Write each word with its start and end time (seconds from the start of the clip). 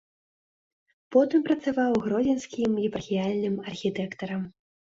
Потым 1.15 1.43
працаваў 1.49 1.93
гродзенскім 2.07 2.81
епархіяльным 2.89 3.63
архітэктарам. 3.69 4.43